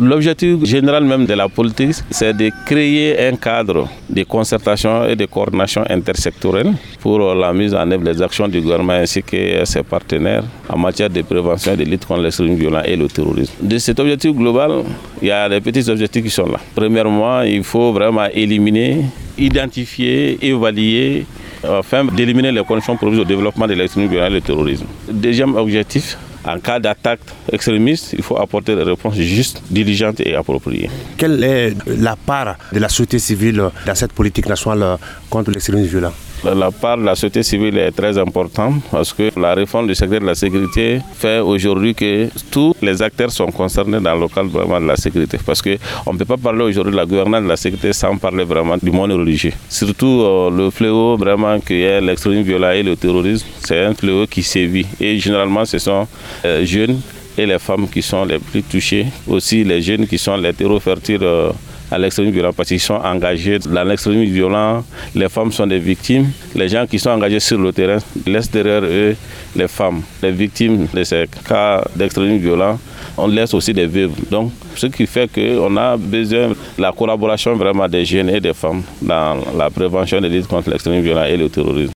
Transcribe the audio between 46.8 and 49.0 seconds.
de la gouvernance de la sécurité sans parler vraiment du